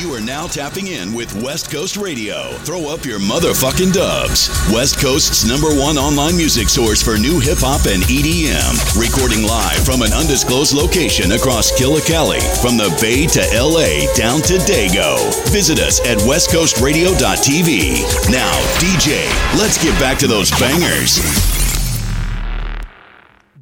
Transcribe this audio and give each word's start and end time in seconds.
You 0.00 0.14
are 0.14 0.20
now 0.20 0.46
tapping 0.46 0.86
in 0.86 1.12
with 1.12 1.34
West 1.44 1.70
Coast 1.70 1.98
Radio. 1.98 2.56
Throw 2.64 2.88
up 2.88 3.04
your 3.04 3.20
motherfucking 3.20 3.92
dubs. 3.92 4.48
West 4.72 4.98
Coast's 4.98 5.44
number 5.44 5.68
one 5.68 5.98
online 5.98 6.38
music 6.38 6.70
source 6.70 7.02
for 7.02 7.18
new 7.18 7.38
hip 7.38 7.58
hop 7.60 7.84
and 7.84 8.00
EDM. 8.08 8.80
Recording 8.96 9.44
live 9.44 9.84
from 9.84 10.00
an 10.00 10.14
undisclosed 10.14 10.72
location 10.72 11.32
across 11.32 11.78
Killicali, 11.78 12.40
from 12.64 12.78
the 12.78 12.88
Bay 12.96 13.28
to 13.28 13.44
LA 13.52 14.08
down 14.16 14.40
to 14.48 14.56
Dago. 14.64 15.20
Visit 15.52 15.78
us 15.78 16.00
at 16.08 16.16
westcoastradio.tv. 16.24 18.32
Now, 18.32 18.56
DJ, 18.80 19.28
let's 19.60 19.76
get 19.84 19.92
back 20.00 20.16
to 20.20 20.26
those 20.26 20.50
bangers. 20.56 21.20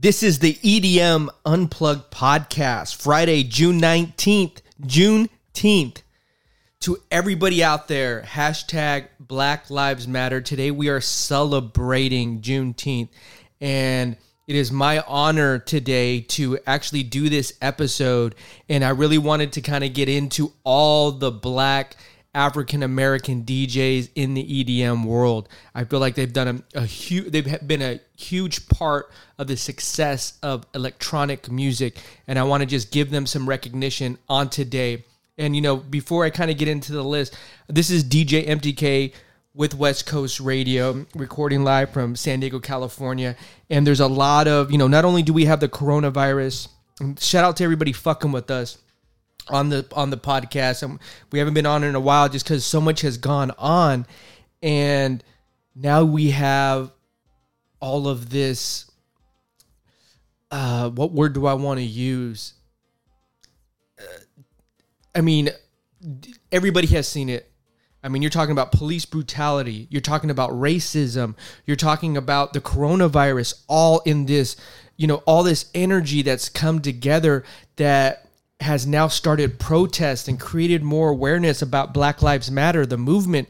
This 0.01 0.23
is 0.23 0.39
the 0.39 0.55
EDM 0.55 1.31
Unplugged 1.45 2.13
podcast, 2.13 2.95
Friday, 2.95 3.43
June 3.43 3.81
19th, 3.81 4.63
June 4.87 5.29
Juneteenth. 5.59 6.03
To 6.83 6.97
everybody 7.11 7.65
out 7.65 7.89
there, 7.89 8.23
hashtag 8.23 9.09
Black 9.19 9.69
Lives 9.69 10.07
Matter. 10.07 10.41
Today 10.41 10.71
we 10.71 10.89
are 10.89 11.01
celebrating 11.01 12.41
Juneteenth. 12.41 13.09
And 13.61 14.17
it 14.47 14.55
is 14.55 14.71
my 14.71 15.01
honor 15.01 15.59
today 15.59 16.21
to 16.21 16.57
actually 16.69 17.03
do 17.03 17.29
this 17.29 17.53
episode. 17.61 18.37
And 18.69 18.85
I 18.85 18.91
really 18.91 19.19
wanted 19.19 19.55
to 19.55 19.61
kind 19.61 19.83
of 19.83 19.93
get 19.93 20.09
into 20.09 20.53
all 20.63 21.11
the 21.11 21.33
black 21.33 21.97
African 22.33 22.85
American 22.85 23.43
DJs 23.43 24.11
in 24.15 24.35
the 24.35 24.65
EDM 24.65 25.05
world. 25.05 25.49
I 25.75 25.83
feel 25.83 25.99
like 25.99 26.15
they've 26.15 26.33
done 26.33 26.65
a, 26.75 26.79
a 26.79 26.87
huge, 26.87 27.33
they've 27.33 27.67
been 27.67 27.83
a 27.83 27.99
huge 28.17 28.69
part 28.69 29.11
of 29.37 29.49
the 29.49 29.57
success 29.57 30.39
of 30.45 30.65
electronic 30.75 31.51
music, 31.51 31.99
and 32.29 32.39
I 32.39 32.45
want 32.45 32.61
to 32.61 32.67
just 32.67 32.93
give 32.93 33.11
them 33.11 33.27
some 33.27 33.49
recognition 33.49 34.19
on 34.29 34.49
today. 34.49 35.05
And 35.39 35.55
you 35.55 35.63
know, 35.63 35.77
before 35.77 36.25
I 36.25 36.31
kind 36.31 36.51
of 36.51 36.59
get 36.59 36.69
into 36.69 36.93
the 36.93 37.05
list, 37.05 37.37
this 37.69 37.91
is 37.91 38.05
DJ 38.05 38.47
MTK 38.47 39.13
with 39.55 39.75
West 39.75 40.07
Coast 40.07 40.41
Radio, 40.41 41.07
recording 41.15 41.65
live 41.65 41.91
from 41.91 42.17
San 42.17 42.41
Diego, 42.41 42.61
California. 42.61 43.37
And 43.71 43.87
there's 43.87 44.01
a 44.01 44.07
lot 44.07 44.47
of, 44.47 44.71
you 44.71 44.79
know, 44.79 44.89
not 44.89 45.05
only 45.05 45.23
do 45.23 45.33
we 45.33 45.47
have 45.47 45.61
the 45.61 45.69
coronavirus, 45.69 46.69
shout 47.19 47.45
out 47.45 47.57
to 47.57 47.65
everybody 47.65 47.93
fucking 47.93 48.33
with 48.33 48.51
us 48.51 48.79
on 49.49 49.69
the 49.69 49.87
on 49.93 50.11
the 50.11 50.19
podcast. 50.19 50.99
We 51.33 51.39
haven't 51.39 51.55
been 51.55 51.67
on 51.67 51.85
in 51.85 51.95
a 51.95 52.01
while 52.01 52.29
just 52.29 52.45
because 52.45 52.65
so 52.65 52.81
much 52.81 53.01
has 53.03 53.17
gone 53.17 53.53
on, 53.59 54.07
and 54.63 55.23
now 55.75 56.05
we 56.05 56.31
have 56.31 56.93
all 57.81 58.09
of 58.09 58.31
this. 58.31 58.91
Uh, 60.51 60.89
what 60.91 61.13
word 61.13 61.35
do 61.35 61.47
I 61.47 61.55
want 61.55 61.79
to 61.79 61.85
use? 61.85 62.55
I 65.19 65.21
mean, 65.21 65.51
everybody 66.53 66.87
has 66.87 67.09
seen 67.09 67.29
it. 67.29 67.51
I 68.05 68.09
mean, 68.09 68.23
you're 68.23 68.31
talking 68.31 68.53
about 68.53 68.71
police 68.71 69.05
brutality. 69.05 69.89
You're 69.91 70.01
talking 70.01 70.31
about 70.31 70.51
racism. 70.51 71.35
You're 71.67 71.77
talking 71.77 72.17
about 72.17 72.53
the 72.53 72.61
coronavirus, 72.61 73.65
all 73.67 73.99
in 74.07 74.27
this, 74.27 74.55
you 74.97 75.09
know, 75.09 75.17
all 75.27 75.43
this 75.43 75.71
energy 75.75 76.23
that's 76.23 76.49
come 76.49 76.81
together 76.81 77.43
that 77.77 78.29
has 78.61 78.87
now 78.87 79.09
started 79.09 79.59
protests 79.59 80.29
and 80.29 80.39
created 80.39 80.85
more 80.85 81.09
awareness 81.09 81.63
about 81.63 81.93
Black 81.93 82.23
Lives 82.23 82.49
Matter, 82.49 82.87
the 82.87 82.97
movement. 82.97 83.49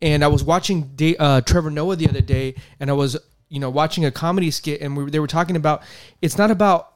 And 0.00 0.24
I 0.24 0.28
was 0.28 0.42
watching 0.42 0.90
uh, 1.18 1.42
Trevor 1.42 1.70
Noah 1.70 1.96
the 1.96 2.08
other 2.08 2.22
day, 2.22 2.54
and 2.80 2.88
I 2.88 2.94
was, 2.94 3.18
you 3.50 3.60
know, 3.60 3.68
watching 3.68 4.06
a 4.06 4.10
comedy 4.10 4.50
skit, 4.50 4.80
and 4.80 4.96
we, 4.96 5.10
they 5.10 5.20
were 5.20 5.26
talking 5.26 5.56
about 5.56 5.82
it's 6.22 6.38
not 6.38 6.50
about 6.50 6.89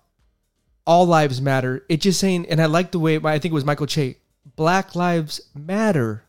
all 0.87 1.07
lives 1.07 1.41
matter. 1.41 1.85
It's 1.89 2.03
just 2.03 2.21
saying, 2.21 2.47
and 2.47 2.61
I 2.61 2.67
like 2.67 2.93
the 2.93 2.99
way 2.99 3.17
I 3.17 3.39
think 3.39 3.53
it 3.53 3.55
was 3.55 3.65
Michael 3.65 3.87
Che, 3.87 4.17
Black 4.57 4.95
Lives 4.95 5.41
Matter. 5.55 6.25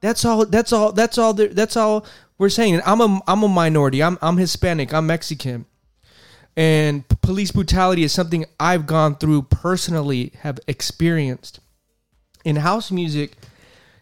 That's 0.00 0.24
all. 0.24 0.46
That's 0.46 0.72
all. 0.72 0.92
That's 0.92 1.18
all. 1.18 1.34
That's 1.34 1.76
all 1.76 2.06
we're 2.38 2.48
saying. 2.48 2.74
And 2.74 2.82
I'm 2.84 3.00
a 3.00 3.20
I'm 3.26 3.42
a 3.42 3.48
minority. 3.48 4.02
I'm 4.02 4.18
I'm 4.20 4.36
Hispanic. 4.36 4.92
I'm 4.92 5.06
Mexican 5.06 5.66
and 6.56 7.06
police 7.22 7.50
brutality 7.50 8.02
is 8.02 8.12
something 8.12 8.44
I've 8.60 8.86
gone 8.86 9.16
through 9.16 9.42
personally, 9.42 10.32
have 10.40 10.58
experienced. 10.66 11.60
And 12.44 12.58
house 12.58 12.90
music 12.90 13.36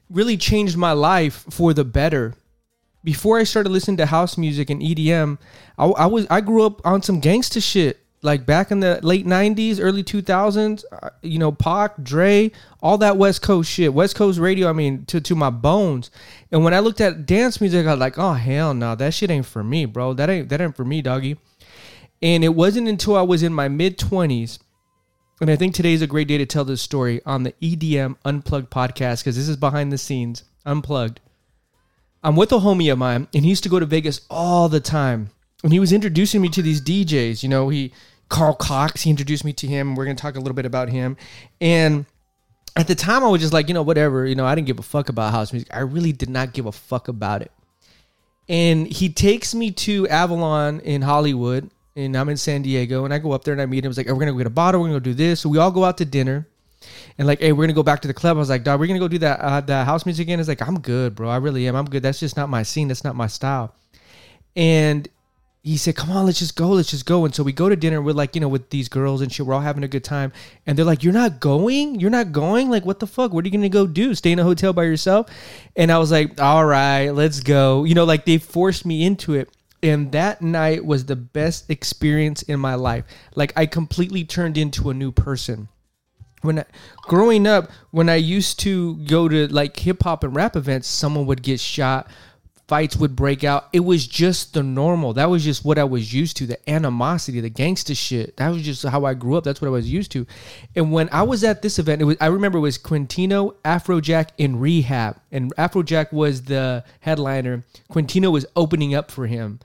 really 0.08 0.36
changed 0.36 0.76
my 0.76 0.92
life 0.92 1.44
for 1.50 1.72
the 1.72 1.84
better. 1.84 2.34
Before 3.04 3.38
I 3.38 3.44
started 3.44 3.70
listening 3.70 3.98
to 3.98 4.06
house 4.06 4.36
music 4.36 4.68
and 4.68 4.82
EDM, 4.82 5.38
I, 5.78 5.86
I 5.86 6.06
was 6.06 6.26
I 6.28 6.40
grew 6.40 6.64
up 6.64 6.84
on 6.84 7.02
some 7.02 7.20
gangster 7.20 7.60
shit. 7.60 8.00
Like 8.22 8.44
back 8.44 8.70
in 8.70 8.80
the 8.80 9.00
late 9.02 9.26
'90s, 9.26 9.78
early 9.80 10.04
2000s, 10.04 10.84
uh, 10.92 11.10
you 11.22 11.38
know, 11.38 11.52
Pac, 11.52 12.02
Dre, 12.02 12.50
all 12.82 12.98
that 12.98 13.16
West 13.16 13.40
Coast 13.40 13.70
shit, 13.70 13.94
West 13.94 14.14
Coast 14.14 14.38
radio. 14.38 14.68
I 14.68 14.72
mean, 14.72 15.06
to 15.06 15.20
to 15.22 15.34
my 15.34 15.48
bones. 15.48 16.10
And 16.52 16.62
when 16.62 16.74
I 16.74 16.80
looked 16.80 17.00
at 17.00 17.24
dance 17.24 17.60
music, 17.60 17.86
I 17.86 17.92
was 17.92 18.00
like, 18.00 18.18
oh 18.18 18.34
hell 18.34 18.74
no, 18.74 18.94
that 18.94 19.14
shit 19.14 19.30
ain't 19.30 19.46
for 19.46 19.64
me, 19.64 19.86
bro. 19.86 20.12
That 20.12 20.28
ain't 20.28 20.50
that 20.50 20.60
ain't 20.60 20.76
for 20.76 20.84
me, 20.84 21.00
doggy. 21.00 21.38
And 22.22 22.44
it 22.44 22.50
wasn't 22.54 22.88
until 22.88 23.16
I 23.16 23.22
was 23.22 23.42
in 23.42 23.54
my 23.54 23.68
mid 23.68 23.96
20s, 23.96 24.58
and 25.40 25.50
I 25.50 25.56
think 25.56 25.74
today 25.74 25.94
is 25.94 26.02
a 26.02 26.06
great 26.06 26.28
day 26.28 26.36
to 26.36 26.44
tell 26.44 26.66
this 26.66 26.82
story 26.82 27.22
on 27.24 27.44
the 27.44 27.52
EDM 27.62 28.16
Unplugged 28.26 28.70
podcast 28.70 29.20
because 29.20 29.36
this 29.36 29.48
is 29.48 29.56
behind 29.56 29.90
the 29.90 29.96
scenes, 29.96 30.44
unplugged. 30.66 31.20
I'm 32.22 32.36
with 32.36 32.52
a 32.52 32.56
homie 32.56 32.92
of 32.92 32.98
mine, 32.98 33.28
and 33.32 33.44
he 33.44 33.48
used 33.48 33.62
to 33.62 33.70
go 33.70 33.80
to 33.80 33.86
Vegas 33.86 34.20
all 34.28 34.68
the 34.68 34.80
time. 34.80 35.30
And 35.62 35.72
he 35.72 35.80
was 35.80 35.92
introducing 35.92 36.40
me 36.40 36.48
to 36.50 36.62
these 36.62 36.80
DJs. 36.80 37.42
You 37.42 37.48
know, 37.48 37.68
he, 37.68 37.92
Carl 38.28 38.54
Cox, 38.54 39.02
he 39.02 39.10
introduced 39.10 39.44
me 39.44 39.52
to 39.54 39.66
him. 39.66 39.94
We're 39.94 40.06
to 40.06 40.14
talk 40.14 40.36
a 40.36 40.38
little 40.38 40.54
bit 40.54 40.66
about 40.66 40.88
him. 40.88 41.16
And 41.60 42.06
at 42.76 42.86
the 42.86 42.94
time, 42.94 43.24
I 43.24 43.28
was 43.28 43.40
just 43.40 43.52
like, 43.52 43.68
you 43.68 43.74
know, 43.74 43.82
whatever. 43.82 44.26
You 44.26 44.34
know, 44.34 44.46
I 44.46 44.54
didn't 44.54 44.66
give 44.66 44.78
a 44.78 44.82
fuck 44.82 45.08
about 45.08 45.32
house 45.32 45.52
music. 45.52 45.68
I 45.72 45.80
really 45.80 46.12
did 46.12 46.30
not 46.30 46.52
give 46.52 46.66
a 46.66 46.72
fuck 46.72 47.08
about 47.08 47.42
it. 47.42 47.52
And 48.48 48.86
he 48.86 49.10
takes 49.10 49.54
me 49.54 49.70
to 49.72 50.08
Avalon 50.08 50.80
in 50.80 51.02
Hollywood 51.02 51.70
and 51.96 52.16
I'm 52.16 52.28
in 52.28 52.36
San 52.36 52.62
Diego, 52.62 53.04
and 53.04 53.12
I 53.12 53.18
go 53.18 53.32
up 53.32 53.44
there 53.44 53.52
and 53.52 53.60
I 53.60 53.66
meet 53.66 53.84
him. 53.84 53.90
He's 53.90 53.98
like, 53.98 54.08
oh, 54.08 54.14
we're 54.14 54.20
gonna 54.20 54.32
go 54.32 54.38
get 54.38 54.46
a 54.46 54.50
bottle. 54.50 54.80
We're 54.80 54.88
gonna 54.88 55.00
go 55.00 55.04
do 55.04 55.14
this. 55.14 55.40
So 55.40 55.48
we 55.48 55.58
all 55.58 55.70
go 55.70 55.84
out 55.84 55.98
to 55.98 56.04
dinner, 56.04 56.46
and 57.18 57.26
like, 57.26 57.40
hey, 57.40 57.52
we're 57.52 57.64
gonna 57.64 57.74
go 57.74 57.82
back 57.82 58.00
to 58.02 58.08
the 58.08 58.14
club. 58.14 58.36
I 58.36 58.40
was 58.40 58.48
like, 58.48 58.64
dog, 58.64 58.80
we're 58.80 58.86
gonna 58.86 59.00
go 59.00 59.08
do 59.08 59.18
that 59.18 59.40
uh, 59.40 59.60
that 59.62 59.86
house 59.86 60.06
music 60.06 60.26
again. 60.26 60.40
It's 60.40 60.48
like, 60.48 60.66
I'm 60.66 60.80
good, 60.80 61.14
bro. 61.14 61.28
I 61.28 61.36
really 61.36 61.66
am. 61.68 61.76
I'm 61.76 61.84
good. 61.84 62.02
That's 62.02 62.20
just 62.20 62.36
not 62.36 62.48
my 62.48 62.62
scene. 62.62 62.88
That's 62.88 63.04
not 63.04 63.16
my 63.16 63.26
style. 63.26 63.74
And 64.56 65.08
he 65.62 65.76
said, 65.76 65.94
come 65.94 66.10
on, 66.10 66.24
let's 66.24 66.38
just 66.38 66.56
go. 66.56 66.70
Let's 66.70 66.90
just 66.90 67.04
go. 67.04 67.24
And 67.26 67.34
so 67.34 67.42
we 67.42 67.52
go 67.52 67.68
to 67.68 67.76
dinner 67.76 68.00
We're 68.00 68.12
like, 68.12 68.34
you 68.34 68.40
know, 68.40 68.48
with 68.48 68.70
these 68.70 68.88
girls 68.88 69.20
and 69.20 69.30
shit. 69.30 69.44
We're 69.44 69.54
all 69.54 69.60
having 69.60 69.84
a 69.84 69.88
good 69.88 70.04
time. 70.04 70.32
And 70.66 70.76
they're 70.76 70.86
like, 70.86 71.04
you're 71.04 71.12
not 71.12 71.38
going? 71.38 72.00
You're 72.00 72.10
not 72.10 72.32
going? 72.32 72.70
Like, 72.70 72.86
what 72.86 72.98
the 72.98 73.06
fuck? 73.06 73.32
What 73.32 73.44
are 73.44 73.48
you 73.48 73.60
to 73.60 73.68
go 73.68 73.86
do? 73.86 74.14
Stay 74.14 74.32
in 74.32 74.38
a 74.38 74.44
hotel 74.44 74.72
by 74.72 74.84
yourself? 74.84 75.28
And 75.76 75.92
I 75.92 75.98
was 75.98 76.10
like, 76.10 76.40
all 76.40 76.64
right, 76.64 77.10
let's 77.10 77.40
go. 77.40 77.84
You 77.84 77.94
know, 77.94 78.04
like 78.04 78.24
they 78.24 78.38
forced 78.38 78.86
me 78.86 79.04
into 79.04 79.34
it 79.34 79.50
and 79.82 80.12
that 80.12 80.42
night 80.42 80.84
was 80.84 81.06
the 81.06 81.16
best 81.16 81.70
experience 81.70 82.42
in 82.42 82.60
my 82.60 82.74
life 82.74 83.04
like 83.34 83.52
i 83.56 83.64
completely 83.66 84.24
turned 84.24 84.58
into 84.58 84.90
a 84.90 84.94
new 84.94 85.10
person 85.10 85.68
when 86.42 86.58
I, 86.58 86.64
growing 87.02 87.46
up 87.46 87.70
when 87.90 88.08
i 88.08 88.16
used 88.16 88.60
to 88.60 88.96
go 88.96 89.28
to 89.28 89.48
like 89.48 89.78
hip 89.78 90.02
hop 90.02 90.24
and 90.24 90.34
rap 90.34 90.56
events 90.56 90.88
someone 90.88 91.26
would 91.26 91.42
get 91.42 91.60
shot 91.60 92.10
fights 92.70 92.96
would 92.96 93.16
break 93.16 93.44
out 93.44 93.68
it 93.72 93.80
was 93.80 94.06
just 94.06 94.54
the 94.54 94.62
normal 94.62 95.12
that 95.12 95.28
was 95.28 95.44
just 95.44 95.64
what 95.64 95.78
i 95.78 95.84
was 95.84 96.14
used 96.14 96.36
to 96.36 96.46
the 96.46 96.70
animosity 96.70 97.40
the 97.40 97.50
gangster 97.50 97.94
shit 97.94 98.36
that 98.36 98.48
was 98.48 98.62
just 98.62 98.84
how 98.84 99.04
i 99.04 99.12
grew 99.12 99.36
up 99.36 99.44
that's 99.44 99.60
what 99.60 99.68
i 99.68 99.70
was 99.70 99.92
used 99.92 100.12
to 100.12 100.24
and 100.76 100.92
when 100.92 101.08
i 101.12 101.22
was 101.22 101.42
at 101.44 101.62
this 101.62 101.78
event 101.78 102.00
it 102.00 102.04
was 102.04 102.16
i 102.20 102.26
remember 102.26 102.58
it 102.58 102.62
was 102.62 102.78
quintino 102.78 103.54
afrojack 103.64 104.28
in 104.38 104.58
rehab 104.58 105.20
and 105.32 105.54
afrojack 105.56 106.12
was 106.12 106.42
the 106.44 106.84
headliner 107.00 107.64
quintino 107.90 108.32
was 108.32 108.46
opening 108.56 108.94
up 108.94 109.10
for 109.10 109.26
him 109.26 109.58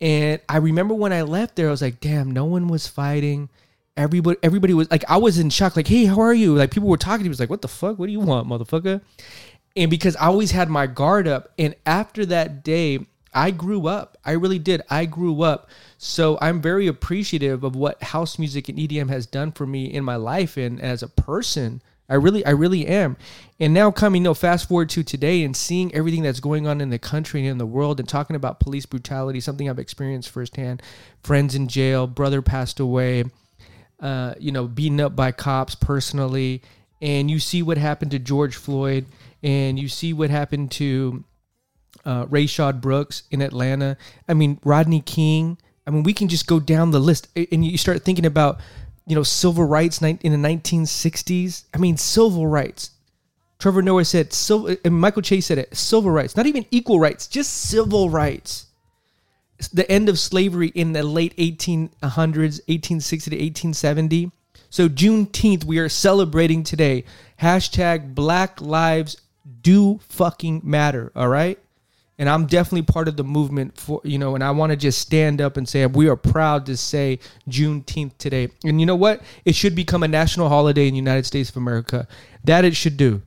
and 0.00 0.40
I 0.48 0.58
remember 0.58 0.94
when 0.94 1.12
I 1.12 1.22
left 1.22 1.56
there, 1.56 1.68
I 1.68 1.70
was 1.70 1.82
like, 1.82 2.00
damn, 2.00 2.30
no 2.30 2.44
one 2.44 2.68
was 2.68 2.86
fighting. 2.86 3.48
Everybody, 3.96 4.38
everybody 4.42 4.74
was 4.74 4.90
like, 4.90 5.04
I 5.08 5.16
was 5.16 5.38
in 5.38 5.48
shock. 5.48 5.74
Like, 5.74 5.88
hey, 5.88 6.04
how 6.04 6.20
are 6.20 6.34
you? 6.34 6.54
Like, 6.54 6.70
people 6.70 6.88
were 6.88 6.98
talking 6.98 7.20
to 7.20 7.24
me. 7.24 7.30
Was 7.30 7.40
like, 7.40 7.48
what 7.48 7.62
the 7.62 7.68
fuck? 7.68 7.98
What 7.98 8.06
do 8.06 8.12
you 8.12 8.20
want, 8.20 8.46
motherfucker? 8.46 9.00
And 9.76 9.90
because 9.90 10.16
I 10.16 10.26
always 10.26 10.52
had 10.52 10.70
my 10.70 10.86
guard 10.86 11.28
up. 11.28 11.52
And 11.58 11.74
after 11.84 12.24
that 12.26 12.64
day, 12.64 13.00
I 13.34 13.50
grew 13.50 13.86
up. 13.86 14.16
I 14.24 14.32
really 14.32 14.58
did. 14.58 14.80
I 14.88 15.04
grew 15.04 15.42
up. 15.42 15.68
So 15.98 16.38
I'm 16.40 16.62
very 16.62 16.86
appreciative 16.86 17.62
of 17.62 17.76
what 17.76 18.02
house 18.02 18.38
music 18.38 18.70
and 18.70 18.78
EDM 18.78 19.10
has 19.10 19.26
done 19.26 19.52
for 19.52 19.66
me 19.66 19.92
in 19.92 20.04
my 20.04 20.16
life 20.16 20.56
and 20.56 20.80
as 20.80 21.02
a 21.02 21.08
person. 21.08 21.82
I 22.08 22.14
really, 22.14 22.46
I 22.46 22.50
really 22.50 22.86
am. 22.86 23.16
And 23.60 23.74
now 23.74 23.90
coming, 23.90 24.22
you 24.22 24.24
know, 24.24 24.34
fast 24.34 24.68
forward 24.68 24.88
to 24.90 25.02
today 25.02 25.42
and 25.42 25.56
seeing 25.56 25.94
everything 25.94 26.22
that's 26.22 26.40
going 26.40 26.66
on 26.66 26.80
in 26.80 26.88
the 26.88 26.98
country 26.98 27.40
and 27.40 27.50
in 27.50 27.58
the 27.58 27.66
world 27.66 28.00
and 28.00 28.08
talking 28.08 28.36
about 28.36 28.60
police 28.60 28.86
brutality, 28.86 29.40
something 29.40 29.68
I've 29.68 29.78
experienced 29.78 30.30
firsthand. 30.30 30.82
Friends 31.22 31.54
in 31.54 31.68
jail, 31.68 32.06
brother 32.06 32.42
passed 32.42 32.80
away, 32.80 33.24
uh, 34.00 34.34
you 34.38 34.52
know, 34.52 34.66
beaten 34.66 35.00
up 35.00 35.16
by 35.16 35.32
cops 35.32 35.74
personally. 35.74 36.62
And 37.02 37.30
you 37.30 37.38
see 37.38 37.62
what 37.62 37.76
happened 37.76 38.12
to 38.12 38.18
George 38.18 38.56
Floyd 38.56 39.06
and 39.42 39.78
you 39.78 39.88
see 39.88 40.12
what 40.12 40.30
happened 40.30 40.70
to 40.72 41.24
uh, 42.04 42.26
Rayshard 42.26 42.80
Brooks 42.80 43.24
in 43.30 43.42
Atlanta. 43.42 43.96
I 44.28 44.34
mean, 44.34 44.58
Rodney 44.64 45.00
King. 45.00 45.58
I 45.86 45.90
mean, 45.90 46.02
we 46.02 46.12
can 46.12 46.28
just 46.28 46.46
go 46.46 46.58
down 46.58 46.90
the 46.90 46.98
list 46.98 47.28
and 47.36 47.64
you 47.64 47.78
start 47.78 48.02
thinking 48.02 48.26
about 48.26 48.60
you 49.06 49.14
know, 49.14 49.22
civil 49.22 49.64
rights 49.64 50.02
in 50.02 50.16
the 50.18 50.48
1960s. 50.48 51.64
I 51.72 51.78
mean, 51.78 51.96
civil 51.96 52.46
rights. 52.46 52.90
Trevor 53.58 53.80
Noah 53.80 54.04
said 54.04 54.32
civil, 54.32 54.76
and 54.84 54.94
Michael 54.94 55.22
Chase 55.22 55.46
said 55.46 55.58
it. 55.58 55.74
Civil 55.74 56.10
rights, 56.10 56.36
not 56.36 56.46
even 56.46 56.66
equal 56.70 57.00
rights, 57.00 57.26
just 57.26 57.52
civil 57.52 58.10
rights. 58.10 58.66
The 59.72 59.90
end 59.90 60.10
of 60.10 60.18
slavery 60.18 60.68
in 60.68 60.92
the 60.92 61.02
late 61.02 61.34
1800s, 61.36 61.92
1860 62.02 63.30
to 63.30 63.36
1870. 63.36 64.32
So 64.68 64.88
Juneteenth, 64.88 65.64
we 65.64 65.78
are 65.78 65.88
celebrating 65.88 66.64
today. 66.64 67.04
Hashtag 67.40 68.14
Black 68.14 68.60
Lives 68.60 69.16
Do 69.62 70.00
Fucking 70.08 70.62
Matter. 70.64 71.12
All 71.14 71.28
right 71.28 71.58
and 72.18 72.28
I'm 72.28 72.46
definitely 72.46 72.82
part 72.82 73.08
of 73.08 73.16
the 73.16 73.24
movement 73.24 73.76
for 73.76 74.00
you 74.04 74.18
know, 74.18 74.34
and 74.34 74.42
I 74.42 74.50
want 74.50 74.70
to 74.70 74.76
just 74.76 75.00
stand 75.00 75.40
up 75.40 75.56
and 75.56 75.68
say 75.68 75.84
we 75.86 76.08
are 76.08 76.16
proud 76.16 76.66
to 76.66 76.76
say 76.76 77.18
Juneteenth 77.48 78.16
today. 78.18 78.48
And 78.64 78.80
you 78.80 78.86
know 78.86 78.96
what? 78.96 79.22
It 79.44 79.54
should 79.54 79.74
become 79.74 80.02
a 80.02 80.08
national 80.08 80.48
holiday 80.48 80.88
in 80.88 80.94
the 80.94 80.98
United 80.98 81.26
States 81.26 81.50
of 81.50 81.56
America. 81.56 82.08
That 82.44 82.64
it 82.64 82.74
should 82.74 82.96
do. 82.96 83.22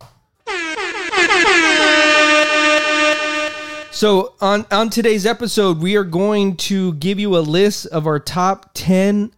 So 3.92 4.34
on 4.40 4.66
on 4.72 4.90
today's 4.90 5.26
episode, 5.26 5.82
we 5.82 5.96
are 5.96 6.04
going 6.04 6.56
to 6.58 6.94
give 6.94 7.20
you 7.20 7.38
a 7.38 7.40
list 7.40 7.86
of 7.88 8.08
our 8.08 8.20
top 8.20 8.72
ten 8.74 9.32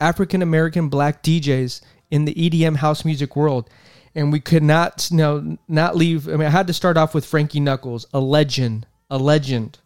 African 0.00 0.42
American 0.42 0.88
black 0.88 1.22
DJs 1.22 1.80
in 2.10 2.26
the 2.26 2.34
EDM 2.34 2.76
house 2.76 3.04
music 3.04 3.34
world 3.34 3.68
and 4.18 4.32
we 4.32 4.40
could 4.40 4.64
not 4.64 5.08
you 5.10 5.16
know, 5.16 5.58
not 5.68 5.96
leave. 5.96 6.28
I 6.28 6.32
mean, 6.32 6.46
I 6.46 6.50
had 6.50 6.66
to 6.66 6.72
start 6.72 6.96
off 6.96 7.14
with 7.14 7.24
Frankie 7.24 7.60
Knuckles, 7.60 8.06
a 8.12 8.18
legend, 8.18 8.86
a 9.08 9.16
legend. 9.16 9.78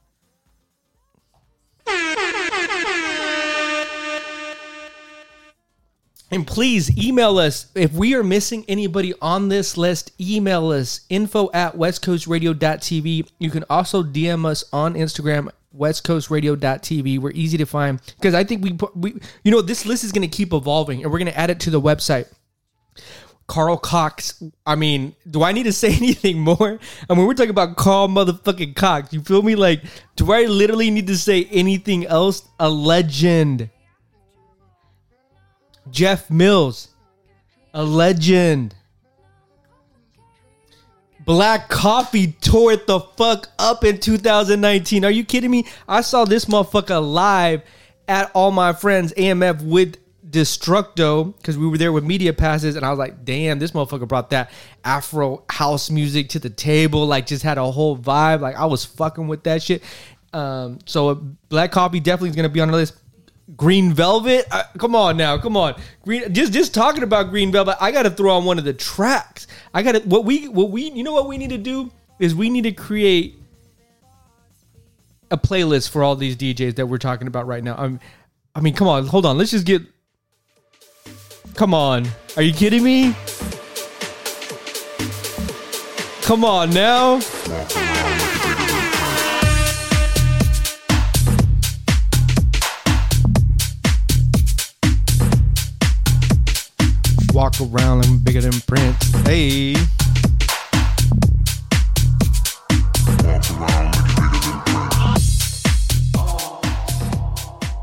And 6.30 6.46
please 6.46 6.96
email 6.96 7.36
us 7.36 7.66
if 7.74 7.92
we 7.92 8.14
are 8.14 8.24
missing 8.24 8.64
anybody 8.66 9.12
on 9.20 9.50
this 9.50 9.76
list. 9.76 10.12
Email 10.18 10.70
us 10.70 11.02
info 11.10 11.50
at 11.52 11.76
westcoastradio.tv. 11.76 13.28
You 13.38 13.50
can 13.50 13.64
also 13.68 14.02
DM 14.02 14.46
us 14.46 14.64
on 14.72 14.94
Instagram 14.94 15.50
westcoastradio.tv. 15.76 17.18
We're 17.18 17.32
easy 17.32 17.58
to 17.58 17.66
find 17.66 18.00
because 18.16 18.32
I 18.32 18.44
think 18.44 18.64
we, 18.64 18.78
we, 18.94 19.20
you 19.44 19.50
know, 19.52 19.60
this 19.60 19.84
list 19.84 20.04
is 20.04 20.12
going 20.12 20.28
to 20.28 20.34
keep 20.34 20.54
evolving 20.54 21.02
and 21.02 21.12
we're 21.12 21.18
going 21.18 21.30
to 21.30 21.38
add 21.38 21.50
it 21.50 21.60
to 21.60 21.70
the 21.70 21.80
website. 21.80 22.32
Carl 23.46 23.76
Cox. 23.76 24.42
I 24.66 24.76
mean, 24.76 25.14
do 25.30 25.42
I 25.42 25.52
need 25.52 25.64
to 25.64 25.72
say 25.72 25.88
anything 25.96 26.40
more? 26.40 26.78
I 27.08 27.14
mean, 27.14 27.26
we're 27.26 27.34
talking 27.34 27.50
about 27.50 27.76
Carl 27.76 28.08
motherfucking 28.08 28.76
Cox. 28.76 29.12
You 29.12 29.20
feel 29.22 29.42
me? 29.42 29.54
Like, 29.54 29.82
do 30.16 30.32
I 30.32 30.44
literally 30.44 30.90
need 30.90 31.06
to 31.08 31.16
say 31.16 31.44
anything 31.46 32.06
else? 32.06 32.48
A 32.58 32.68
legend. 32.68 33.70
Jeff 35.90 36.30
Mills. 36.30 36.88
A 37.74 37.84
legend. 37.84 38.74
Black 41.24 41.68
Coffee 41.68 42.32
tore 42.32 42.72
it 42.72 42.86
the 42.86 42.98
fuck 43.00 43.48
up 43.58 43.84
in 43.84 43.98
2019. 43.98 45.04
Are 45.04 45.10
you 45.10 45.24
kidding 45.24 45.50
me? 45.50 45.66
I 45.88 46.00
saw 46.00 46.24
this 46.24 46.46
motherfucker 46.46 47.00
live 47.00 47.62
at 48.08 48.30
all 48.34 48.50
my 48.50 48.72
friends 48.72 49.12
AMF 49.14 49.62
with 49.62 49.96
Destructo 50.32 51.36
because 51.36 51.58
we 51.58 51.68
were 51.68 51.78
there 51.78 51.92
with 51.92 52.04
media 52.04 52.32
passes, 52.32 52.74
and 52.74 52.84
I 52.84 52.90
was 52.90 52.98
like, 52.98 53.24
damn, 53.24 53.58
this 53.58 53.72
motherfucker 53.72 54.08
brought 54.08 54.30
that 54.30 54.50
Afro 54.84 55.44
house 55.48 55.90
music 55.90 56.30
to 56.30 56.38
the 56.38 56.50
table. 56.50 57.06
Like, 57.06 57.26
just 57.26 57.42
had 57.42 57.58
a 57.58 57.70
whole 57.70 57.96
vibe. 57.96 58.40
Like, 58.40 58.56
I 58.56 58.66
was 58.66 58.84
fucking 58.84 59.28
with 59.28 59.44
that 59.44 59.62
shit. 59.62 59.82
Um, 60.32 60.78
so 60.86 61.14
Black 61.50 61.70
Coffee 61.70 62.00
definitely 62.00 62.30
is 62.30 62.36
gonna 62.36 62.48
be 62.48 62.60
on 62.60 62.68
the 62.68 62.74
list. 62.74 62.96
Green 63.56 63.92
Velvet, 63.92 64.46
uh, 64.50 64.62
come 64.78 64.96
on 64.96 65.16
now, 65.16 65.36
come 65.36 65.56
on. 65.56 65.74
Green, 66.04 66.32
just 66.32 66.52
just 66.52 66.72
talking 66.72 67.02
about 67.02 67.28
Green 67.28 67.52
Velvet, 67.52 67.76
I 67.80 67.90
got 67.90 68.04
to 68.04 68.10
throw 68.10 68.30
on 68.30 68.44
one 68.44 68.58
of 68.58 68.64
the 68.64 68.72
tracks. 68.72 69.46
I 69.74 69.82
got 69.82 69.92
to 69.92 69.98
what 70.00 70.24
we 70.24 70.48
what 70.48 70.70
we 70.70 70.90
you 70.90 71.02
know 71.02 71.12
what 71.12 71.28
we 71.28 71.36
need 71.36 71.50
to 71.50 71.58
do 71.58 71.90
is 72.18 72.34
we 72.34 72.48
need 72.48 72.62
to 72.62 72.72
create 72.72 73.36
a 75.30 75.36
playlist 75.36 75.90
for 75.90 76.04
all 76.04 76.14
these 76.14 76.36
DJs 76.36 76.76
that 76.76 76.86
we're 76.86 76.98
talking 76.98 77.26
about 77.26 77.46
right 77.46 77.64
now. 77.64 77.74
I'm, 77.76 77.98
I 78.54 78.60
mean, 78.60 78.74
come 78.74 78.86
on, 78.86 79.06
hold 79.06 79.26
on. 79.26 79.38
Let's 79.38 79.50
just 79.50 79.66
get 79.66 79.82
Come 81.54 81.74
on. 81.74 82.08
Are 82.36 82.42
you 82.42 82.52
kidding 82.52 82.82
me? 82.82 83.14
Come 86.22 86.44
on 86.44 86.70
now. 86.70 87.20
Walk 97.34 97.54
around 97.60 98.06
and 98.06 98.24
bigger 98.24 98.40
than 98.40 98.52
Prince. 98.66 99.10
Hey. 99.26 99.74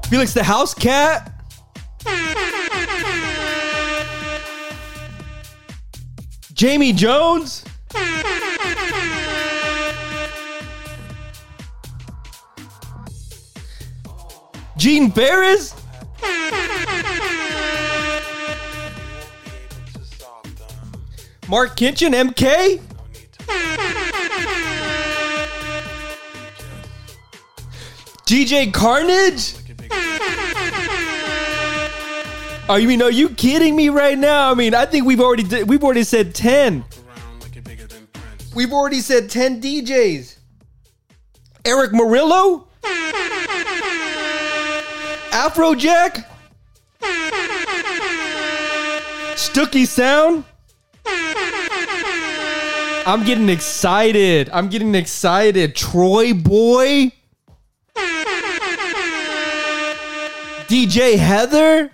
Felix 0.09 0.33
the 0.33 0.43
house 0.43 0.73
cat. 0.73 1.28
Jamie 6.59 6.91
Jones. 6.91 7.63
Gene 14.75 15.09
Farris. 15.09 15.73
Marc 21.47 21.77
Kinchen, 21.77 22.13
MK. 22.13 22.81
DJ 28.25 28.73
Carnage. 28.73 29.68
Oh, 32.71 32.75
you 32.75 32.87
mean? 32.87 33.01
Are 33.01 33.09
you 33.09 33.29
kidding 33.29 33.75
me 33.75 33.89
right 33.89 34.15
now? 34.15 34.51
I 34.51 34.53
mean, 34.53 34.75
I 34.75 34.85
think 34.85 35.03
we've 35.03 35.19
already 35.19 35.41
did, 35.41 35.67
we've 35.67 35.83
already 35.83 36.03
said 36.03 36.35
ten. 36.35 36.85
We've 38.53 38.71
already 38.71 38.99
said 38.99 39.27
ten 39.27 39.59
DJs. 39.59 40.37
Erick 41.65 41.91
Morillo, 41.93 42.67
Afrojack, 45.31 46.23
Stooki 49.33 49.87
Sound. 49.87 50.43
I'm 53.07 53.23
getting 53.23 53.49
excited. 53.49 54.47
I'm 54.53 54.69
getting 54.69 54.93
excited. 54.93 55.73
TroyBoi. 55.73 57.13
DJ 60.67 61.17
Heather. 61.17 61.91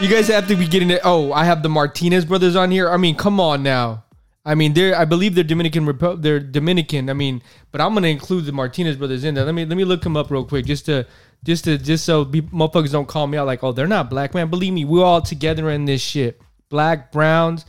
You 0.00 0.08
guys 0.08 0.28
have 0.28 0.48
to 0.48 0.56
be 0.56 0.66
getting 0.66 0.90
it. 0.90 1.00
Oh, 1.04 1.32
I 1.32 1.44
have 1.44 1.62
the 1.62 1.68
Martinez 1.68 2.24
brothers 2.24 2.56
on 2.56 2.70
here. 2.70 2.90
I 2.90 2.96
mean, 2.96 3.14
come 3.14 3.38
on 3.38 3.62
now. 3.62 4.04
I 4.44 4.54
mean, 4.54 4.74
they're 4.74 4.94
I 4.96 5.04
believe 5.04 5.34
they're 5.34 5.44
Dominican. 5.44 5.86
They're 6.20 6.40
Dominican. 6.40 7.08
I 7.08 7.12
mean, 7.14 7.42
but 7.70 7.80
I'm 7.80 7.94
gonna 7.94 8.08
include 8.08 8.44
the 8.44 8.52
Martinez 8.52 8.96
brothers 8.96 9.24
in 9.24 9.34
there. 9.34 9.44
Let 9.44 9.54
me 9.54 9.64
let 9.64 9.76
me 9.76 9.84
look 9.84 10.02
them 10.02 10.16
up 10.16 10.30
real 10.30 10.44
quick, 10.44 10.66
just 10.66 10.86
to 10.86 11.06
just 11.44 11.64
to 11.64 11.78
just 11.78 12.04
so 12.04 12.24
be, 12.24 12.42
motherfuckers 12.42 12.92
don't 12.92 13.08
call 13.08 13.26
me 13.26 13.38
out 13.38 13.46
like, 13.46 13.62
oh, 13.62 13.72
they're 13.72 13.86
not 13.86 14.10
black, 14.10 14.34
man. 14.34 14.50
Believe 14.50 14.72
me, 14.72 14.84
we're 14.84 15.04
all 15.04 15.22
together 15.22 15.70
in 15.70 15.84
this 15.84 16.02
shit. 16.02 16.40
Black, 16.68 17.12
browns. 17.12 17.64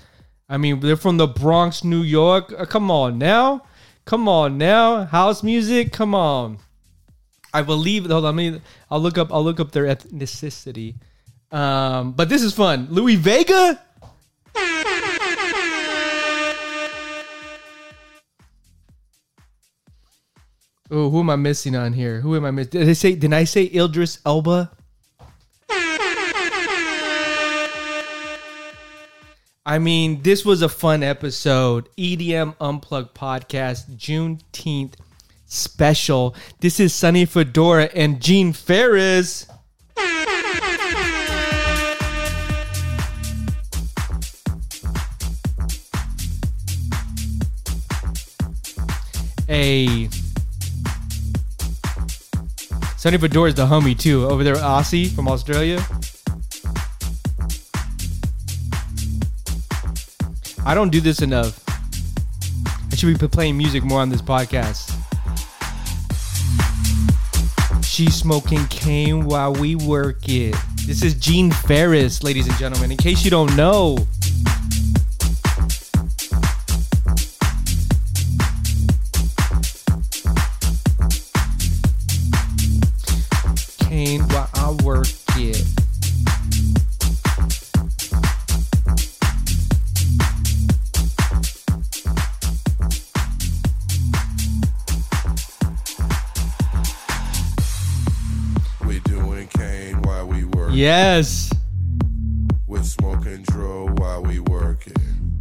I 0.49 0.57
mean, 0.57 0.79
they're 0.79 0.97
from 0.97 1.17
the 1.17 1.27
Bronx, 1.27 1.83
New 1.83 2.01
York. 2.01 2.53
Uh, 2.57 2.65
come 2.65 2.91
on 2.91 3.17
now, 3.17 3.63
come 4.03 4.27
on 4.27 4.57
now. 4.57 5.05
House 5.05 5.43
music, 5.43 5.93
come 5.93 6.13
on. 6.15 6.57
I 7.53 7.61
believe. 7.61 8.07
Hold 8.07 8.25
on, 8.25 8.35
let 8.35 8.51
me. 8.51 8.61
I'll 8.89 8.99
look 8.99 9.17
up. 9.17 9.31
I'll 9.31 9.43
look 9.43 9.59
up 9.59 9.71
their 9.71 9.85
ethnicity. 9.85 10.95
Um, 11.55 12.11
but 12.11 12.27
this 12.27 12.41
is 12.43 12.53
fun. 12.53 12.87
Louie 12.89 13.15
Vega. 13.15 13.81
Oh, 20.91 21.09
who 21.09 21.21
am 21.21 21.29
I 21.29 21.37
missing 21.37 21.73
on 21.73 21.93
here? 21.93 22.19
Who 22.19 22.35
am 22.35 22.43
I 22.43 22.51
missing? 22.51 22.71
Did 22.71 22.89
I 22.89 22.93
say? 22.93 23.15
Did 23.15 23.31
I 23.31 23.45
say 23.45 23.71
Idris 23.73 24.19
Elba? 24.25 24.69
I 29.65 29.79
mean, 29.79 30.21
this 30.23 30.43
was 30.43 30.61
a 30.61 30.69
fun 30.69 31.03
episode. 31.03 31.87
EDM 31.97 32.55
Unplugged 32.59 33.15
podcast, 33.15 33.95
Juneteenth 33.95 34.95
special. 35.45 36.35
This 36.59 36.81
is 36.81 36.93
Sonny 36.93 37.25
Fodera 37.25 37.89
and 37.95 38.21
Gene 38.21 38.51
Farris. 38.51 39.47
A 49.47 50.09
Sonny 52.97 53.19
Fodera 53.19 53.49
is 53.49 53.55
the 53.55 53.67
homie 53.67 53.97
too 53.97 54.25
over 54.25 54.43
there, 54.43 54.55
Aussie 54.55 55.13
from 55.13 55.27
Australia. 55.27 55.79
I 60.65 60.73
don't 60.73 60.89
do 60.89 60.99
this 60.99 61.21
enough. 61.21 61.61
I 62.91 62.95
should 62.95 63.19
be 63.19 63.27
playing 63.27 63.55
music 63.55 63.83
more 63.83 64.01
on 64.01 64.09
this 64.09 64.23
podcast. 64.23 64.91
She's 67.83 68.15
smoking 68.15 68.65
cane 68.67 69.25
while 69.25 69.53
we 69.53 69.75
work 69.75 70.27
it. 70.27 70.55
This 70.87 71.03
is 71.03 71.13
Gene 71.13 71.51
Farris, 71.51 72.23
ladies 72.23 72.47
and 72.47 72.57
gentlemen. 72.57 72.91
In 72.91 72.97
case 72.97 73.23
you 73.23 73.29
don't 73.29 73.55
know, 73.55 73.97
Yes. 100.75 101.49
We're 102.67 102.83
smoking 102.83 103.43
dro 103.43 103.87
while 103.95 104.21
we 104.21 104.39
working. 104.41 104.93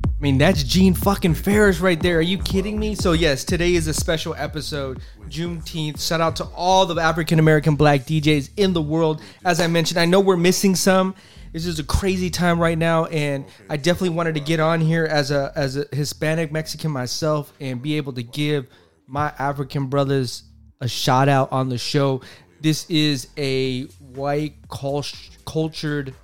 I 0.07 0.23
mean, 0.23 0.39
that's 0.39 0.63
Gene 0.63 0.95
fucking 0.95 1.35
Farris 1.35 1.81
right 1.81 2.01
there. 2.01 2.19
Are 2.19 2.23
you 2.23 2.39
kidding 2.39 2.79
me? 2.79 2.95
So, 2.95 3.15
yes, 3.15 3.43
today 3.43 3.75
is 3.75 3.89
a 3.89 3.95
special 3.95 4.37
episode, 4.39 5.01
Juneteenth. 5.29 6.01
Shout 6.01 6.21
out 6.21 6.37
to 6.37 6.45
all 6.55 6.87
the 6.87 7.03
African 7.03 7.41
American 7.41 7.75
black 7.75 8.03
DJs 8.03 8.51
in 8.57 8.75
the 8.75 8.81
world. 8.81 9.21
As 9.45 9.59
I 9.59 9.67
mentioned, 9.67 9.99
I 9.99 10.05
know 10.05 10.21
we're 10.21 10.37
missing 10.37 10.77
some. 10.77 11.17
This 11.53 11.67
is 11.67 11.81
a 11.81 11.85
crazy 11.85 12.31
time 12.31 12.61
right 12.61 12.79
now, 12.79 13.07
and 13.07 13.45
I 13.69 13.77
definitely 13.77 14.11
wanted 14.11 14.35
to 14.37 14.41
get 14.41 14.61
on 14.61 14.81
here 14.81 15.05
as 15.05 15.33
a 15.33 15.53
as 15.57 15.77
a 15.77 15.87
Hispanic 15.91 16.53
Mexican 16.53 16.93
myself 16.93 17.53
and 17.59 17.83
be 17.83 17.97
able 17.97 18.13
to 18.13 18.23
give 18.23 18.69
my 19.09 19.33
African 19.37 19.87
brothers 19.87 20.45
a 20.81 20.87
shout 20.87 21.29
out 21.29 21.51
on 21.51 21.71
the 21.71 21.79
show. 21.79 22.21
This 22.61 22.89
is 22.89 23.27
a 23.37 23.89
white 24.15 24.57
cult- 24.69 25.31
cultured 25.47 26.15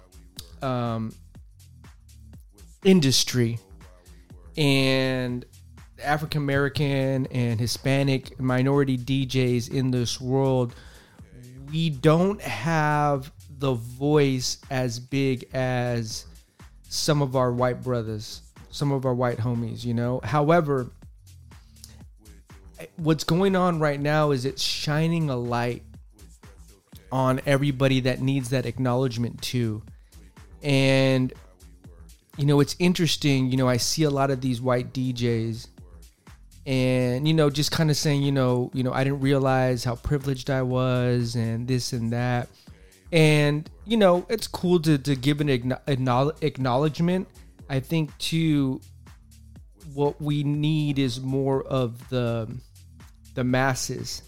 um, 0.63 1.13
industry 2.85 3.59
and 4.57 5.45
African 6.03 6.43
American 6.43 7.27
and 7.27 7.61
Hispanic 7.61 8.39
minority 8.41 8.97
DJs 8.97 9.73
in 9.73 9.91
this 9.91 10.21
world, 10.21 10.75
we 11.71 11.91
don't 11.91 12.41
have 12.41 13.33
the 13.59 13.75
voice 13.75 14.59
as 14.71 14.99
big 14.99 15.45
as 15.53 16.27
some 16.89 17.23
of 17.23 17.37
our 17.37 17.53
white 17.53 17.83
brothers, 17.83 18.43
some 18.71 18.93
of 18.93 19.05
our 19.05 19.15
white 19.15 19.39
homies, 19.39 19.85
you 19.85 19.95
know. 19.95 20.21
However, 20.25 20.91
what's 22.97 23.25
going 23.25 23.55
on 23.55 23.79
right 23.79 24.01
now 24.01 24.31
is 24.31 24.45
it's 24.45 24.63
shining 24.63 25.31
a 25.31 25.37
light 25.37 25.83
on 27.13 27.41
everybody 27.47 28.01
that 28.01 28.21
needs 28.21 28.51
that 28.51 28.67
acknowledgement 28.67 29.41
too. 29.43 29.83
And 30.63 31.33
you 32.37 32.47
know, 32.47 32.61
it's 32.61 32.77
interesting. 32.79 33.51
You 33.51 33.57
know, 33.57 33.69
I 33.69 33.77
see 33.77 34.05
a 34.05 34.11
lot 34.11 34.31
of 34.31 34.41
these 34.41 34.61
white 34.61 34.93
DJs, 34.93 35.69
and 36.67 37.27
you 37.27 37.35
know, 37.35 37.51
just 37.51 37.71
kind 37.71 37.91
of 37.91 37.97
saying, 37.97 38.23
you 38.23 38.33
know, 38.33 38.71
you 38.73 38.83
know, 38.83 38.93
I 38.93 39.05
didn't 39.05 39.21
realize 39.21 39.85
how 39.85 39.97
privileged 39.97 40.49
I 40.51 40.63
was, 40.63 41.35
and 41.35 41.67
this 41.67 41.93
and 41.93 42.13
that, 42.13 42.49
and 43.13 43.69
you 43.85 43.97
know, 43.97 44.25
it's 44.29 44.47
cool 44.47 44.81
to 44.81 44.97
to 44.99 45.17
give 45.17 45.41
an 45.41 45.75
acknowledgement. 45.87 47.29
I 47.69 47.81
think 47.81 48.17
too, 48.19 48.81
what 49.93 50.21
we 50.21 50.43
need 50.43 50.99
is 50.99 51.21
more 51.21 51.63
of 51.65 52.09
the 52.09 52.49
the 53.35 53.45
masses 53.45 54.23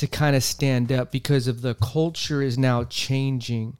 to 0.00 0.06
kind 0.06 0.34
of 0.34 0.42
stand 0.42 0.90
up 0.90 1.12
because 1.12 1.46
of 1.46 1.60
the 1.60 1.74
culture 1.74 2.40
is 2.40 2.56
now 2.56 2.84
changing. 2.84 3.76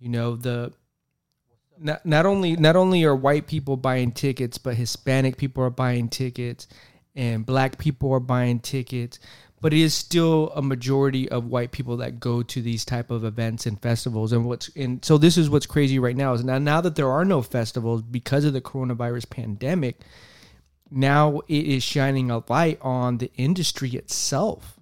You 0.00 0.08
know, 0.08 0.34
the 0.34 0.72
not, 1.78 2.04
not 2.04 2.26
only 2.26 2.56
not 2.56 2.74
only 2.74 3.04
are 3.04 3.14
white 3.14 3.46
people 3.46 3.76
buying 3.76 4.10
tickets, 4.10 4.58
but 4.58 4.74
Hispanic 4.74 5.36
people 5.36 5.62
are 5.62 5.70
buying 5.70 6.08
tickets, 6.08 6.66
and 7.14 7.46
Black 7.46 7.78
people 7.78 8.12
are 8.12 8.20
buying 8.20 8.58
tickets. 8.58 9.20
But 9.60 9.72
it 9.72 9.78
is 9.78 9.94
still 9.94 10.50
a 10.56 10.62
majority 10.62 11.28
of 11.28 11.46
white 11.46 11.70
people 11.70 11.96
that 11.98 12.18
go 12.18 12.42
to 12.42 12.60
these 12.60 12.84
type 12.84 13.12
of 13.12 13.24
events 13.24 13.66
and 13.66 13.80
festivals. 13.80 14.32
And 14.32 14.46
what's 14.46 14.68
and 14.74 15.04
so 15.04 15.16
this 15.16 15.38
is 15.38 15.48
what's 15.48 15.66
crazy 15.66 16.00
right 16.00 16.16
now 16.16 16.32
is 16.32 16.44
now 16.44 16.58
now 16.58 16.80
that 16.80 16.96
there 16.96 17.10
are 17.10 17.24
no 17.24 17.40
festivals 17.40 18.02
because 18.02 18.44
of 18.44 18.52
the 18.52 18.60
coronavirus 18.60 19.30
pandemic, 19.30 20.00
now 20.90 21.42
it 21.46 21.66
is 21.66 21.84
shining 21.84 22.32
a 22.32 22.42
light 22.48 22.80
on 22.82 23.18
the 23.18 23.30
industry 23.36 23.90
itself, 23.90 24.75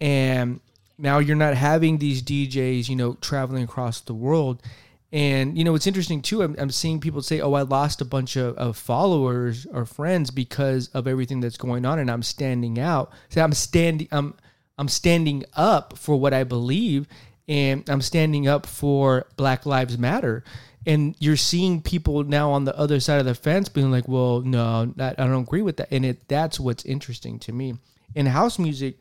and 0.00 0.60
now 0.98 1.18
you're 1.18 1.36
not 1.36 1.54
having 1.54 1.98
these 1.98 2.22
DJs, 2.22 2.88
you 2.88 2.96
know, 2.96 3.14
traveling 3.20 3.64
across 3.64 4.00
the 4.00 4.14
world 4.14 4.62
and 5.14 5.56
you 5.56 5.62
know, 5.62 5.76
it's 5.76 5.86
interesting 5.86 6.22
too. 6.22 6.42
I'm, 6.42 6.56
I'm 6.58 6.72
seeing 6.72 6.98
people 6.98 7.22
say, 7.22 7.40
"Oh, 7.40 7.52
I 7.52 7.62
lost 7.62 8.00
a 8.00 8.04
bunch 8.04 8.34
of, 8.34 8.56
of 8.56 8.76
followers 8.76 9.64
or 9.64 9.86
friends 9.86 10.32
because 10.32 10.88
of 10.88 11.06
everything 11.06 11.38
that's 11.38 11.56
going 11.56 11.86
on," 11.86 12.00
and 12.00 12.10
I'm 12.10 12.24
standing 12.24 12.80
out. 12.80 13.12
So 13.28 13.40
I'm 13.40 13.52
standing. 13.52 14.08
I'm 14.10 14.34
I'm 14.76 14.88
standing 14.88 15.44
up 15.54 15.96
for 15.96 16.18
what 16.18 16.34
I 16.34 16.42
believe, 16.42 17.06
and 17.46 17.88
I'm 17.88 18.02
standing 18.02 18.48
up 18.48 18.66
for 18.66 19.26
Black 19.36 19.64
Lives 19.64 19.96
Matter. 19.96 20.42
And 20.84 21.14
you're 21.20 21.36
seeing 21.36 21.80
people 21.80 22.24
now 22.24 22.50
on 22.50 22.64
the 22.64 22.76
other 22.76 22.98
side 22.98 23.20
of 23.20 23.24
the 23.24 23.36
fence 23.36 23.68
being 23.68 23.92
like, 23.92 24.08
"Well, 24.08 24.40
no, 24.40 24.92
I 24.98 25.12
don't 25.12 25.42
agree 25.42 25.62
with 25.62 25.76
that." 25.76 25.92
And 25.92 26.04
it 26.04 26.26
that's 26.26 26.58
what's 26.58 26.84
interesting 26.84 27.38
to 27.38 27.52
me. 27.52 27.74
In 28.16 28.26
house 28.26 28.58
music 28.58 28.98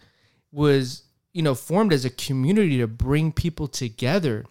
was, 0.53 1.03
you 1.33 1.41
know, 1.41 1.55
formed 1.55 1.91
as 1.91 2.05
a 2.05 2.10
community 2.10 2.77
to 2.77 2.88
bring 2.88 3.33
people 3.33 3.67
together 3.67 4.45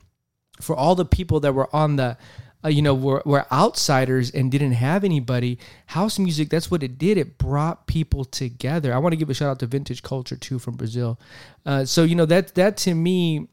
for 0.60 0.76
all 0.76 0.94
the 0.94 1.04
people 1.04 1.40
that 1.40 1.54
were 1.54 1.74
on 1.74 1.96
the 1.96 2.18
uh, 2.64 2.68
you 2.68 2.82
know 2.82 2.94
were, 2.94 3.22
were 3.24 3.46
outsiders 3.52 4.30
and 4.30 4.50
didn't 4.50 4.72
have 4.72 5.04
anybody. 5.04 5.58
House 5.86 6.18
music 6.18 6.48
that's 6.48 6.70
what 6.70 6.82
it 6.82 6.98
did. 6.98 7.18
It 7.18 7.38
brought 7.38 7.86
people 7.86 8.24
together. 8.24 8.92
I 8.94 8.98
want 8.98 9.12
to 9.12 9.16
give 9.16 9.30
a 9.30 9.34
shout 9.34 9.50
out 9.50 9.58
to 9.60 9.66
vintage 9.66 10.02
culture 10.02 10.36
too 10.36 10.58
from 10.58 10.76
brazil. 10.76 11.18
Uh, 11.66 11.84
so 11.84 12.04
you 12.04 12.14
know 12.14 12.26
that 12.26 12.54
that 12.54 12.76
to 12.78 12.94
me 12.94 13.48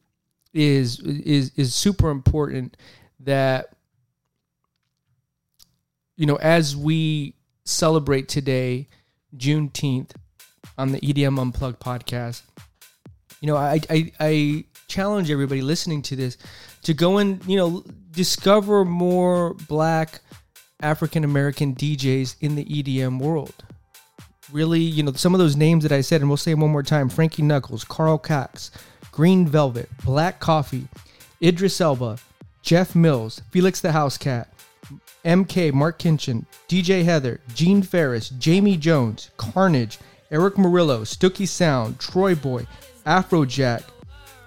is 0.53 0.99
is 0.99 1.51
is 1.55 1.73
super 1.73 2.09
important 2.09 2.77
that 3.19 3.75
you 6.15 6.25
know 6.25 6.35
as 6.37 6.75
we 6.75 7.35
celebrate 7.65 8.27
today 8.27 8.87
juneteenth 9.35 10.11
on 10.77 10.91
the 10.91 10.99
edm 11.01 11.39
unplugged 11.39 11.79
podcast 11.79 12.41
you 13.41 13.47
know 13.47 13.55
i 13.55 13.79
i, 13.89 14.11
I 14.19 14.65
challenge 14.87 15.29
everybody 15.29 15.61
listening 15.61 16.01
to 16.03 16.15
this 16.15 16.37
to 16.83 16.93
go 16.93 17.17
and 17.17 17.43
you 17.45 17.57
know 17.57 17.83
discover 18.11 18.83
more 18.85 19.53
black 19.67 20.21
African 20.81 21.23
American 21.23 21.75
DJs 21.75 22.35
in 22.41 22.55
the 22.55 22.65
EDM 22.65 23.19
world. 23.19 23.63
Really, 24.51 24.79
you 24.79 25.03
know, 25.03 25.11
some 25.13 25.35
of 25.35 25.39
those 25.39 25.55
names 25.55 25.83
that 25.83 25.91
I 25.91 26.01
said, 26.01 26.21
and 26.21 26.29
we'll 26.29 26.37
say 26.37 26.53
one 26.53 26.71
more 26.71 26.83
time 26.83 27.09
Frankie 27.09 27.43
Knuckles, 27.43 27.83
Carl 27.83 28.17
Cox, 28.17 28.71
Green 29.11 29.45
Velvet, 29.45 29.89
Black 30.03 30.39
Coffee, 30.39 30.87
Idris 31.41 31.79
Elba, 31.79 32.17
Jeff 32.61 32.95
Mills, 32.95 33.41
Felix 33.51 33.81
the 33.81 33.91
House 33.91 34.17
Cat, 34.17 34.51
MK, 35.25 35.73
Marc 35.73 35.99
Kinchen, 35.99 36.45
DJ 36.67 37.03
Heather, 37.03 37.41
Gene 37.53 37.83
Farris, 37.83 38.29
Jamie 38.29 38.77
Jones, 38.77 39.29
Carnage, 39.37 39.99
Erick 40.31 40.55
Morillo, 40.55 41.01
Stooki 41.01 41.47
Sound, 41.47 41.97
TroyBoi, 41.99 42.67
Afrojack, 43.05 43.83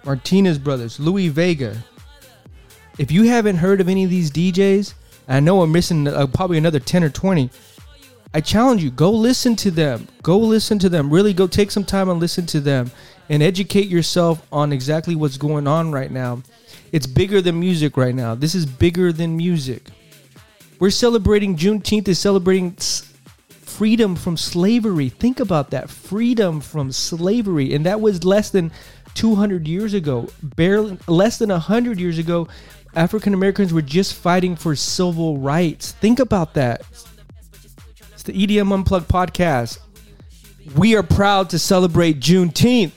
Martinez 0.05 0.59
Brothers, 0.59 1.01
Louie 1.01 1.29
Vega, 1.29 1.83
if 2.99 3.11
you 3.11 3.25
haven't 3.25 3.57
heard 3.57 3.81
of 3.81 3.89
any 3.89 4.05
of 4.05 4.11
these 4.11 4.31
DJs, 4.31 4.95
I 5.29 5.41
know 5.41 5.63
I'm 5.63 5.73
missing 5.73 6.07
uh, 6.07 6.27
probably 6.27 6.59
another 6.59 6.79
10 6.79 7.05
or 7.05 7.09
20. 7.09 7.51
I 8.35 8.41
challenge 8.41 8.83
you, 8.83 8.91
go 8.91 9.11
listen 9.11 9.57
to 9.57 9.71
them. 9.71 10.09
Go 10.23 10.39
listen 10.39 10.79
to 10.81 10.89
them. 10.89 11.11
Really 11.11 11.33
go 11.33 11.47
take 11.47 11.71
some 11.71 11.85
time 11.85 12.09
and 12.09 12.21
listen 12.21 12.45
to 12.47 12.61
them 12.61 12.91
and 13.29 13.43
educate 13.43 13.89
yourself 13.89 14.47
on 14.53 14.73
exactly 14.73 15.15
what's 15.15 15.37
going 15.39 15.67
on 15.67 15.91
right 15.91 16.11
now. 16.11 16.43
It's 16.93 17.07
bigger 17.07 17.41
than 17.41 17.59
music 17.59 17.97
right 17.97 18.15
now. 18.15 18.35
This 18.35 18.55
is 18.55 18.67
bigger 18.67 19.13
than 19.13 19.37
music. 19.37 19.85
We're 20.79 20.91
celebrating 20.91 21.57
Juneteenth 21.57 22.09
is 22.09 22.19
celebrating 22.19 22.77
freedom 23.77 24.17
from 24.17 24.37
slavery. 24.37 25.09
Think 25.09 25.41
about 25.41 25.71
that. 25.71 25.91
Freedom 25.91 26.61
from 26.61 26.93
slavery. 26.93 27.75
And 27.75 27.87
that 27.87 28.01
was 28.01 28.25
less 28.25 28.51
than 28.51 28.71
200 29.15 29.67
years 29.67 29.95
ago. 29.95 30.29
Barely 30.43 30.99
less 31.07 31.39
than 31.39 31.51
100 31.51 31.99
years 31.99 32.19
ago, 32.19 32.49
African 32.95 33.35
Americans 33.35 33.73
were 33.73 33.83
just 33.83 34.15
fighting 34.15 34.57
for 34.57 34.77
civil 34.77 35.39
rights. 35.39 35.93
Think 35.93 36.21
about 36.21 36.55
that. 36.55 36.83
It's 38.13 38.23
the 38.23 38.33
EDM 38.33 38.73
Unplugged 38.73 39.09
podcast. 39.09 39.79
We 40.77 40.95
are 40.95 41.03
proud 41.03 41.51
to 41.51 41.59
celebrate 41.59 42.21
Juneteenth. 42.21 42.93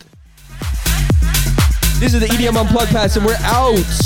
This 1.99 2.13
is 2.13 2.19
the 2.19 2.27
EDM 2.27 2.57
Unplugged 2.57 2.91
podcast, 2.91 3.17
and 3.17 3.25
we're 3.25 3.35
out. 3.41 4.05